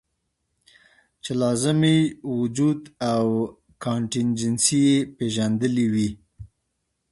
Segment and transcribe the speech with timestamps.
[1.23, 1.97] چې لازمي
[2.37, 2.79] وجود
[3.13, 3.25] او
[3.83, 6.09] کانټينجنسي ئې پېژندلي وے-